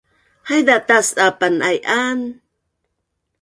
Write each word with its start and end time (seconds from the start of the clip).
haiza 0.47 0.77
tas’a 0.87 1.27
pan’aian 1.39 2.19